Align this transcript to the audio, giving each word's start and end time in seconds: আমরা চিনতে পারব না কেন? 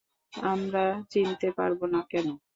আমরা 0.33 0.83
চিনতে 1.11 1.47
পারব 1.57 1.79
না 1.93 2.01
কেন? 2.11 2.27